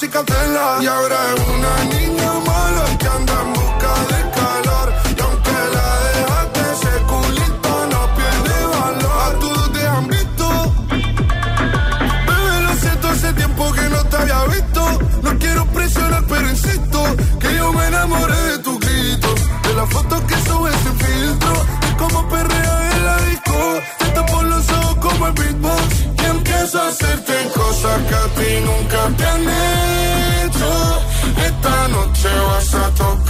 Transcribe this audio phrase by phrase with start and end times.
[0.00, 2.47] Y ahora es una niña
[27.80, 29.48] cosas que a ti nunca te han
[31.46, 33.27] esta noche vas a tocar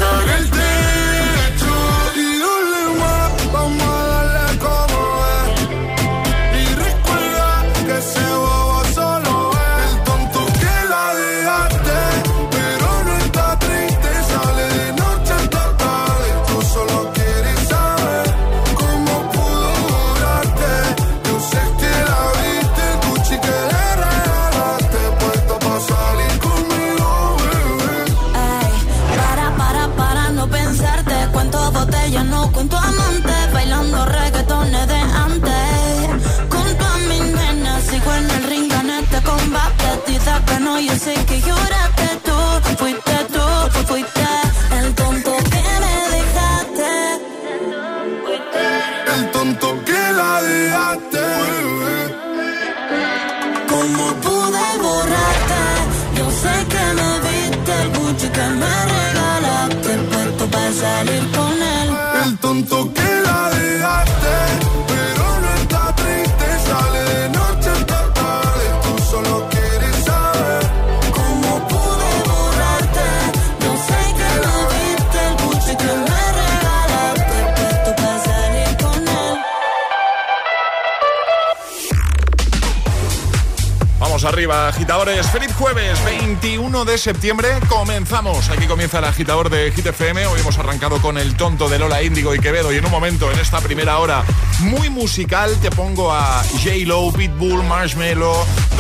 [84.88, 85.26] agitadores.
[85.30, 87.48] Feliz jueves, 21 de septiembre.
[87.68, 88.48] Comenzamos.
[88.48, 90.26] Aquí comienza el agitador de Hit FM.
[90.26, 92.72] Hoy hemos arrancado con el tonto de Lola Índigo y Quevedo.
[92.72, 94.24] Y en un momento, en esta primera hora
[94.60, 98.32] muy musical, te pongo a J-Lo, Pitbull, Marshmello,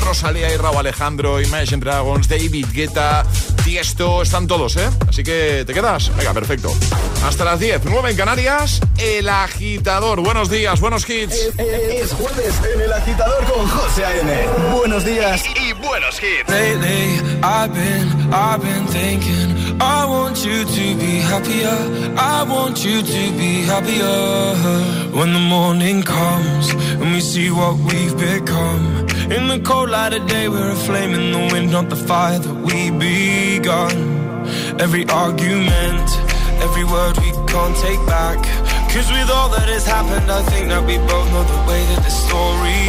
[0.02, 3.26] Rosalía y Raúl Alejandro, Imagine Dragons, David Guetta,
[3.68, 4.22] Tiesto.
[4.22, 4.88] Están todos, ¿eh?
[5.06, 6.10] Así que te quedas.
[6.16, 6.74] Venga, perfecto.
[7.22, 8.80] Hasta las 10, 9 en Canarias.
[8.96, 10.22] El agitador.
[10.22, 11.34] Buenos días, buenos hits.
[11.58, 14.32] Es jueves en el agitador con José A.M.
[14.74, 16.48] Buenos días y buenos hits.
[16.48, 19.78] Lately, I've been, I've been thinking.
[19.82, 21.68] I want you to be happier.
[22.16, 24.54] I want you to be happier.
[25.12, 29.06] When the morning comes and we see what we've become.
[29.30, 32.38] In the cold light of day, we're a flame in the wind, not the fire
[32.38, 33.96] that we begun.
[34.80, 36.08] Every argument,
[36.64, 38.38] every word we can't take back.
[38.92, 42.02] Cause with all that has happened, I think that we both know the way that
[42.02, 42.80] the story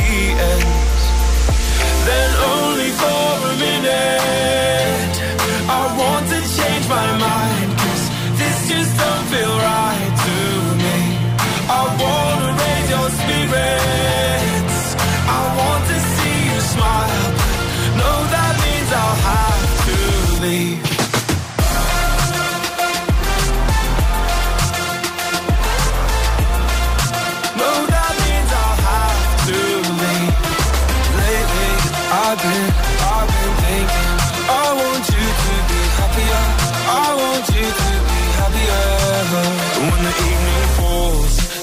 [0.53, 0.99] ends.
[2.07, 5.15] Then only for a minute
[5.69, 8.05] I want to change my mind Cause
[8.39, 9.58] this just don't feel
[20.49, 20.55] No,
[27.85, 29.59] that means I'll have to
[30.01, 30.33] leave
[31.21, 31.73] lately
[32.09, 32.69] I've been,
[33.13, 34.17] I've been thinking
[34.49, 36.43] I want you to be happier.
[36.89, 37.29] I want
[39.29, 39.68] When the evening falls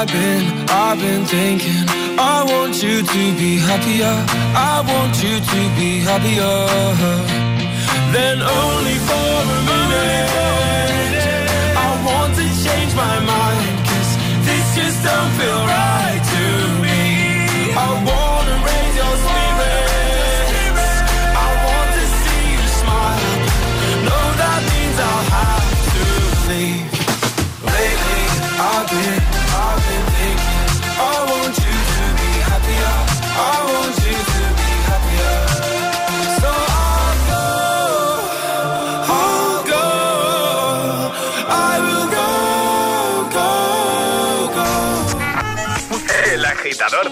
[0.00, 1.84] I've been, I've been thinking.
[2.20, 4.14] I want you to be happier.
[4.54, 6.56] I want you to be happier.
[8.12, 10.30] Then only for a minute.
[11.74, 13.57] I want to change my mind.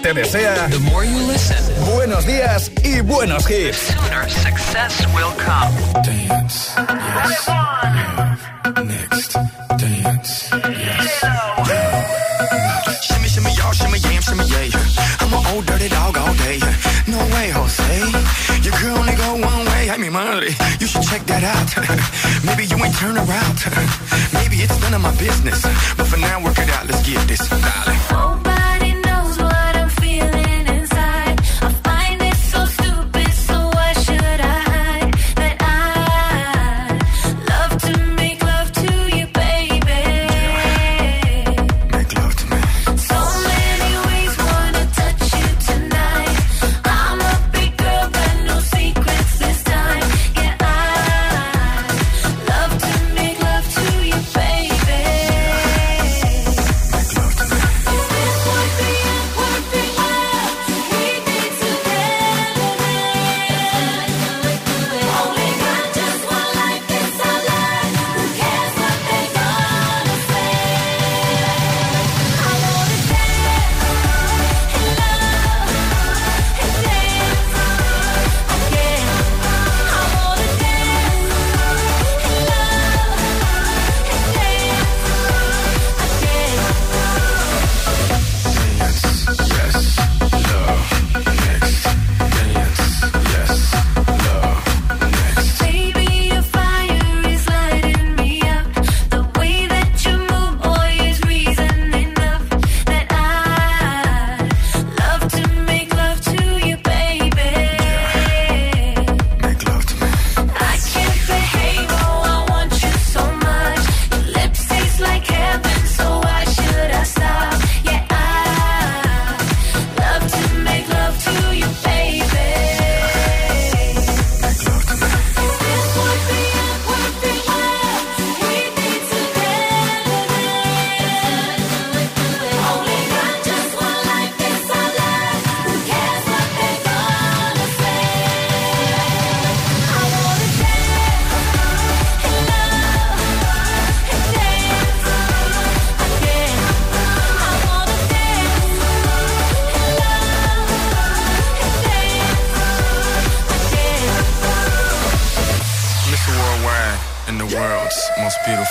[0.07, 1.57] Te desea The more you listen,
[1.93, 3.77] buenos días y buenos hits.
[3.77, 5.75] sooner success will come.
[6.03, 7.47] Dance, yes.
[7.47, 9.33] Love, next.
[9.77, 11.25] Dance, yes.
[13.01, 14.79] Shimmy, shimmy, y'all, shimmy, yam, shimmy, yeah.
[15.19, 16.59] I'm an old dirty dog all day.
[17.07, 17.99] No way, Jose.
[18.63, 19.89] Your girl only go one way.
[19.89, 20.55] I mean, money.
[20.79, 21.67] You should check that out.
[22.45, 23.57] Maybe you ain't turn around.
[24.33, 25.61] Maybe it's none of my business.
[25.97, 26.87] But for now, work it out.
[26.87, 28.46] Let's get this, darling.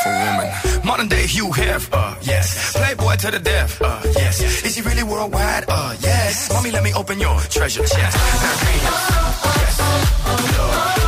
[0.06, 0.86] Beautiful woman.
[0.86, 2.72] Modern day Hugh Hef, uh, yes.
[2.76, 4.40] Playboy to the death, uh, yes.
[4.64, 5.64] Is he really worldwide?
[5.68, 6.52] Uh, yes.
[6.52, 8.16] Mommy, let me open your treasure chest.
[8.16, 9.80] Hips, yes.
[10.58, 11.05] Love,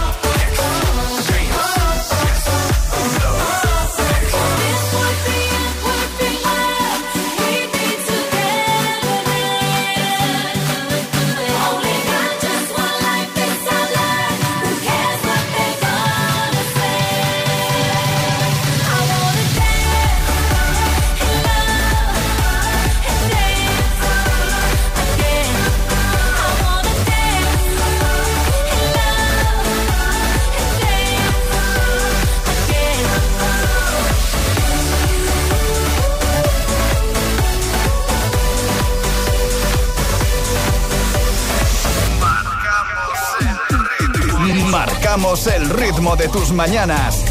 [45.28, 47.22] El ritmo de tus mañanas.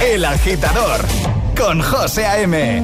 [0.00, 1.04] El, agitador
[1.56, 2.80] con José A.M.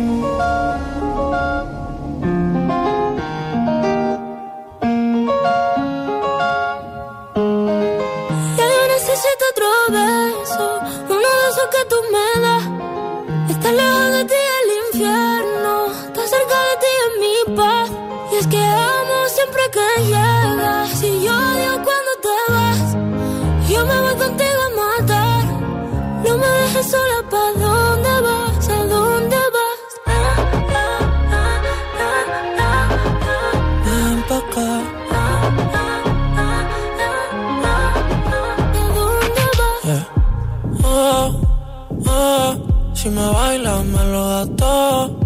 [43.58, 45.20] me lo todo.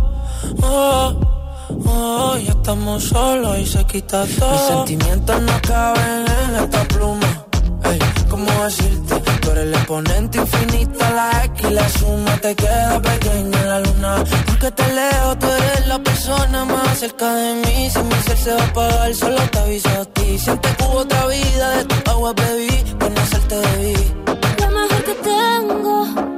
[0.62, 1.14] Oh,
[1.86, 4.52] oh, ya estamos solos y se quita todo.
[4.52, 7.46] Mis sentimientos no caben en esta pluma.
[7.84, 9.20] Ey, ¿cómo decirte?
[9.40, 13.80] Tú eres el exponente infinito, la X y la suma te queda pequeña en la
[13.80, 14.24] luna.
[14.46, 17.90] Porque te leo, tú eres la persona más cerca de mí.
[17.90, 20.38] Si mi ser se va a apagar, solo te aviso a ti.
[20.38, 23.96] Siente que hubo otra vida, de tu agua bebí, conocerte debí.
[24.60, 26.37] Lo mejor que tengo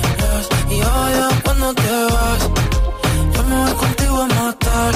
[0.99, 2.41] Odio cuando te vas
[3.33, 4.93] Yo me voy contigo a matar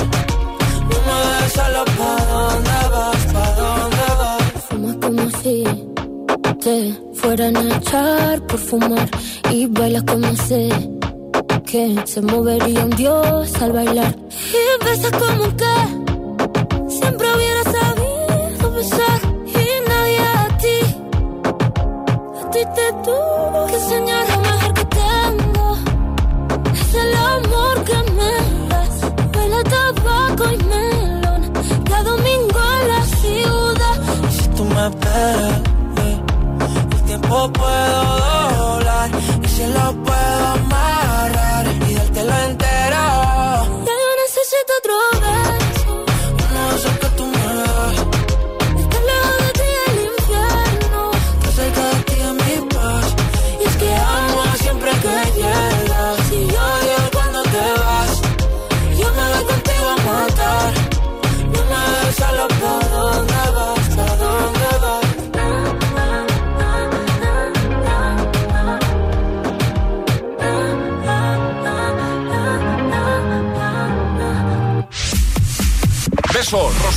[0.90, 3.22] No me dejes solo ¿Pa' dónde vas?
[3.34, 4.44] ¿Pa' dónde vas?
[4.70, 5.64] Fumas como si
[6.66, 9.10] te fueran a echar por fumar.
[9.52, 10.70] Y bailas como sé
[11.66, 14.16] que se movería un dios al bailar.
[14.60, 15.76] Y besas como que
[16.90, 19.20] siempre hubiera sabido besar.
[19.46, 20.80] Y nadie a ti,
[22.42, 24.55] a ti te tuvo que enseñar
[26.98, 28.34] el amor que me
[28.70, 28.96] das.
[29.36, 31.42] Huele a tabaco y melón.
[31.90, 33.96] Cada domingo en la ciudad.
[34.30, 36.22] Y si tú me eh,
[36.92, 38.00] el tiempo puedo
[38.58, 39.10] doblar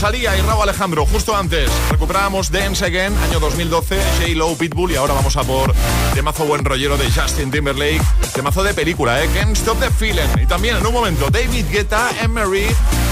[0.00, 1.04] Rosalía y Raúl Alejandro.
[1.06, 5.74] Justo antes recuperábamos Dance Again, año 2012, J-Lo, Pitbull y ahora vamos a por
[6.14, 8.00] temazo buen rollero de Justin Timberlake,
[8.32, 9.28] temazo de película, ¿eh?
[9.34, 10.40] Can't Stop the Feeling.
[10.40, 12.66] Y también en un momento David Guetta, Emery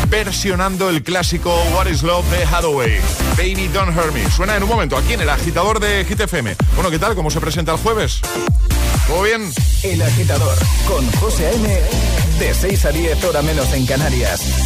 [0.09, 3.01] versionando el clásico What is Love de Hathaway.
[3.37, 4.31] Baby Don't Hurt Me.
[4.31, 6.55] Suena en un momento aquí en el agitador de Hit FM.
[6.77, 7.17] Bueno, ¿qué tal?
[7.17, 8.21] ¿Cómo se presenta el jueves?
[9.09, 9.53] ¿Todo bien?
[9.83, 11.81] El agitador con José A.M.
[12.39, 14.66] De 6 a 10 hora menos en Canarias.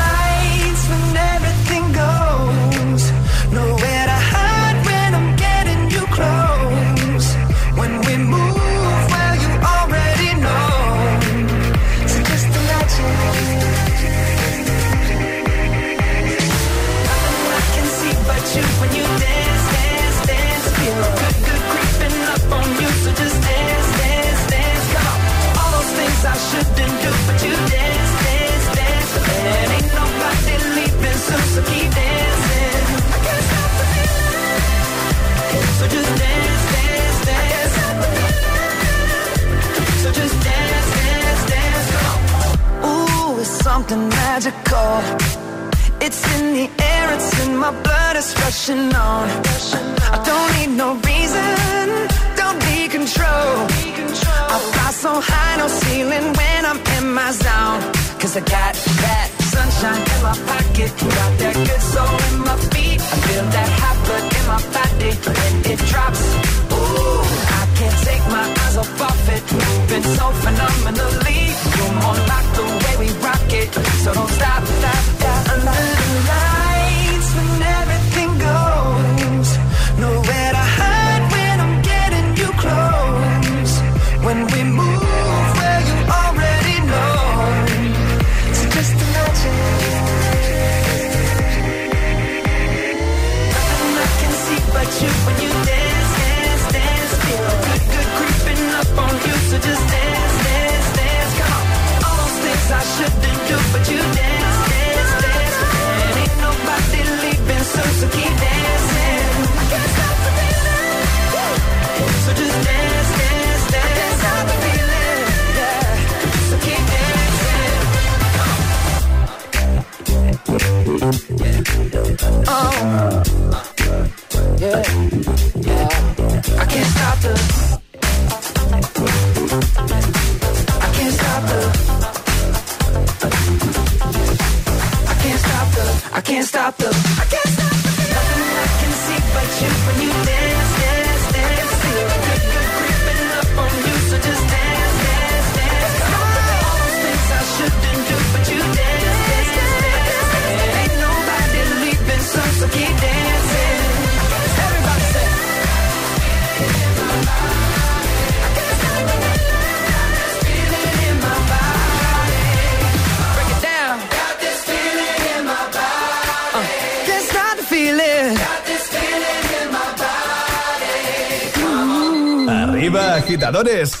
[173.61, 174.00] What is?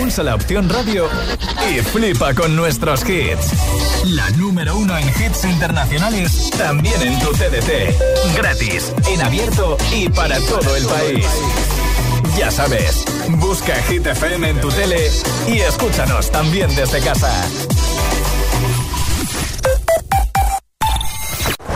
[0.00, 1.08] pulsa la opción radio
[1.70, 3.50] y flipa con nuestros hits.
[4.06, 8.36] La número uno en hits internacionales, también en tu TDT.
[8.36, 11.26] Gratis, en abierto y para todo el país.
[12.36, 15.10] Ya sabes, busca Hit FM en tu tele
[15.46, 17.30] y escúchanos también desde casa.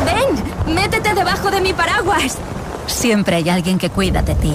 [0.04, 2.38] Ven, métete debajo de mi paraguas.
[2.86, 4.54] Siempre hay alguien que cuida de ti.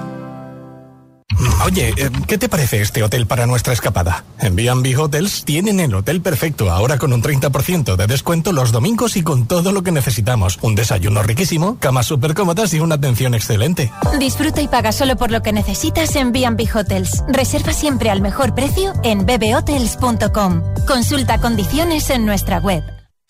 [1.65, 4.23] Oye, eh, ¿qué te parece este hotel para nuestra escapada?
[4.39, 9.15] En B&B Hotels tienen el hotel perfecto, ahora con un 30% de descuento los domingos
[9.17, 10.59] y con todo lo que necesitamos.
[10.61, 13.91] Un desayuno riquísimo, camas súper cómodas y una atención excelente.
[14.19, 17.23] Disfruta y paga solo por lo que necesitas en B&B Hotels.
[17.27, 20.61] Reserva siempre al mejor precio en bbhotels.com.
[20.87, 23.00] Consulta condiciones en nuestra web.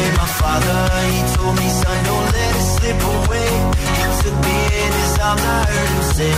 [0.00, 0.78] Day my father,
[1.12, 3.50] he told me, son, don't let it slip away.
[3.98, 6.36] He took me in his arms, I heard him say,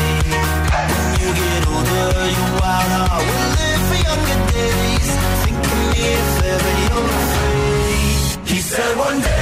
[0.99, 5.11] when you get older, your wild heart will live for younger days.
[5.43, 8.51] Think of me if ever you're afraid.
[8.51, 9.42] He said one day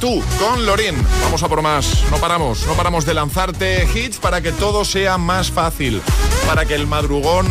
[0.00, 0.96] tú con Lorin.
[1.22, 2.04] Vamos a por más.
[2.10, 6.02] No paramos, no paramos de lanzarte hits para que todo sea más fácil,
[6.46, 7.46] para que el madrugón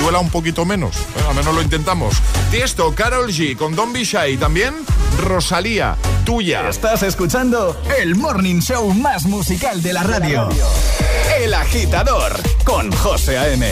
[0.00, 0.96] duela un poquito menos.
[1.14, 2.14] Bueno, al menos lo intentamos.
[2.50, 4.74] Tiesto, Carol G con Don Bishai también
[5.18, 6.68] Rosalía, tuya.
[6.68, 10.48] Estás escuchando el morning show más musical de la radio.
[11.38, 12.32] El agitador
[12.64, 13.68] con José A.M.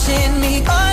[0.00, 0.62] watching me.
[0.66, 0.89] Oh,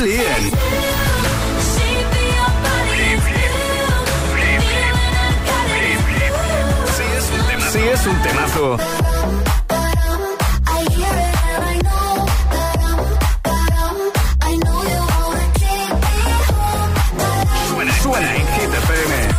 [0.00, 0.50] Billy en.
[7.72, 8.78] Sí, es un temazo.
[17.68, 19.38] Suena, suena en GTPM.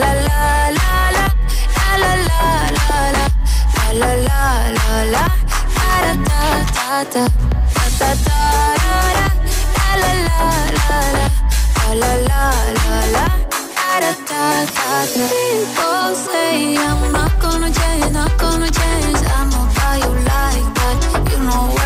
[0.00, 1.26] la la la la,
[2.02, 3.32] la la la la, la
[16.14, 19.20] say I'm not gonna change, not gonna change.
[19.78, 20.98] How you like that.
[21.30, 21.81] You know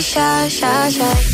[0.00, 1.27] shy, shy, shy.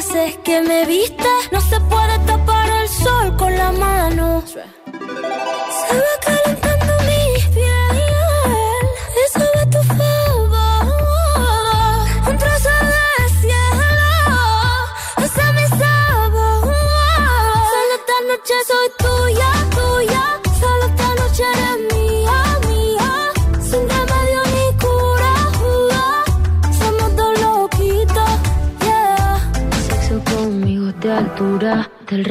[0.00, 1.30] haces que me viste.
[1.52, 4.42] No se puede tapar el sol con la mano.
[4.46, 6.69] Se va a calentar.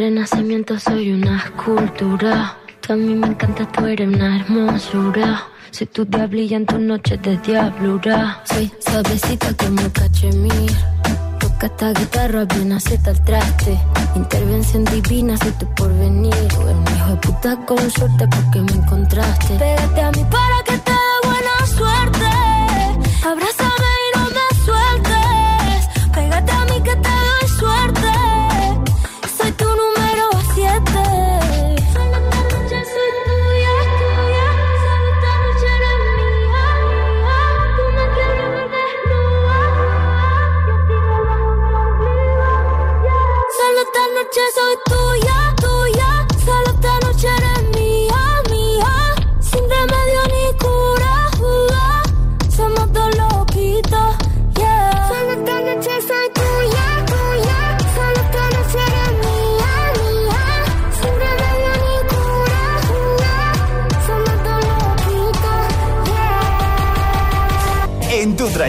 [0.09, 2.57] Desde el renacimiento soy una escultura.
[2.81, 5.43] Tú a mí me encanta, tú eres una hermosura.
[5.69, 8.41] Soy tu diablilla en tus noches de diablura.
[8.45, 10.71] Soy suavecita como cachemir.
[11.39, 13.79] Toca esta guitarra, bien aceta el traste.
[14.15, 16.33] Intervención divina, soy tu porvenir.
[16.57, 19.53] Un hijo de puta con suerte porque me encontraste.
[19.59, 22.25] Pégate a mí para que te dé buena suerte.
[23.27, 23.68] Abrázame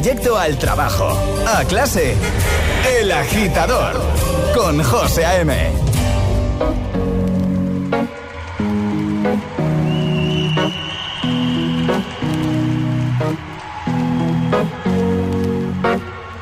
[0.01, 1.11] trayecto al trabajo,
[1.47, 2.17] a clase,
[2.99, 4.01] El Agitador,
[4.55, 5.53] con José A.M.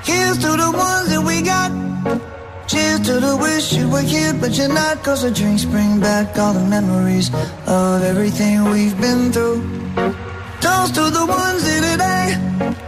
[0.05, 1.73] Here's to the ones that we got.
[2.69, 5.03] Cheers to the wish you were here, but you're not.
[5.03, 7.31] Cause the drinks bring back all the memories
[7.67, 9.63] of everything we've been through.
[10.61, 12.88] Toast to the ones here today.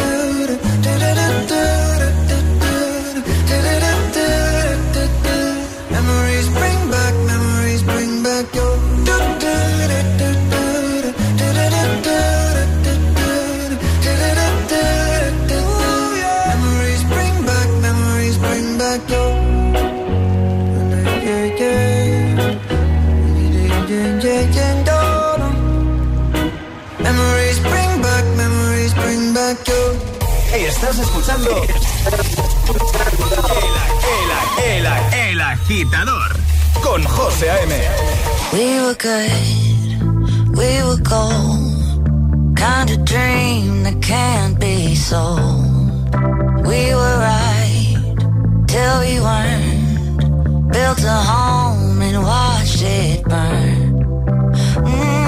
[35.13, 36.35] El, agitador
[36.81, 37.73] con José A.M.
[38.53, 41.67] We were good, we were gold.
[42.55, 46.15] Kind of dream that can't be sold.
[46.65, 47.97] We were right
[48.67, 50.71] till we weren't.
[50.71, 54.03] Built a home and watched it burn.
[54.85, 55.27] Mm,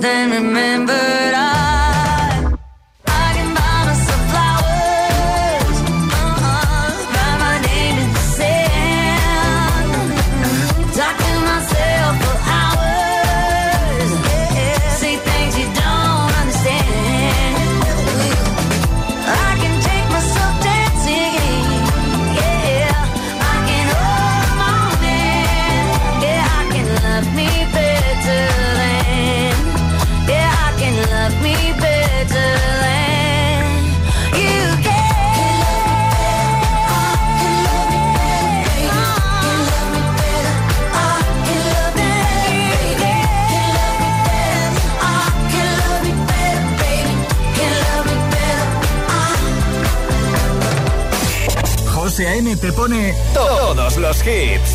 [0.00, 0.89] then remember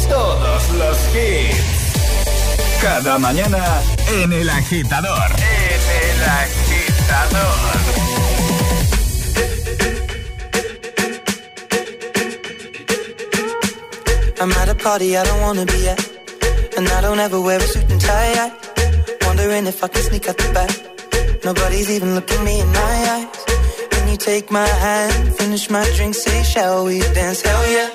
[0.09, 2.81] todos los hits.
[2.81, 3.63] Cada mañana
[4.11, 5.31] en el agitador.
[5.37, 7.55] En el agitador.
[14.41, 15.99] I'm at a party I don't wanna be at
[16.77, 18.51] And I don't ever wear a suit and tie yet.
[19.27, 20.71] Wondering if I can sneak out the back
[21.45, 23.27] Nobody's even looking me in my eyes
[23.91, 27.94] When you take my hand, finish my drink, say shall we dance, hell yeah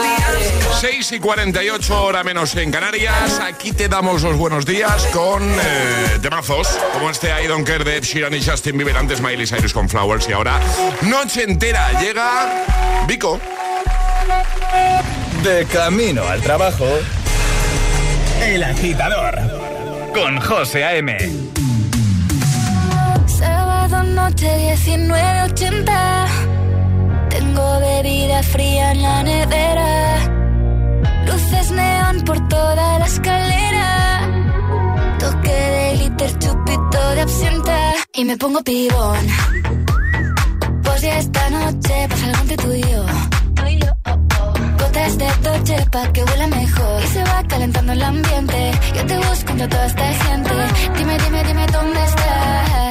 [0.81, 3.39] 6 y 48 hora menos en Canarias.
[3.39, 7.97] Aquí te damos los buenos días con eh, temazos como este I Don't Care de
[7.97, 8.97] Ed Sheeran y Justin Bieber.
[8.97, 10.59] Antes Miley Cyrus con Flowers y ahora
[11.03, 12.65] noche entera llega
[13.07, 13.39] Vico.
[15.43, 16.87] De camino al trabajo.
[18.41, 19.37] El agitador.
[20.15, 21.15] Con José A.M.
[23.27, 26.25] Sábado noche 1980.
[27.29, 30.40] Tengo bebida fría en la nevera.
[31.71, 33.87] Neón por toda la escalera.
[35.19, 37.93] Toque de glitter, chupito de absenta.
[38.13, 39.25] Y me pongo pibón.
[40.83, 43.05] Pues ya esta noche pasa algo entre tú y yo.
[44.79, 49.17] Gotas de Dolce pa' que huela mejor Y se va calentando el ambiente Yo te
[49.17, 50.51] busco entre toda esta gente
[50.97, 52.90] Dime, dime, dime dónde está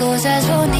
[0.00, 0.79] goes as one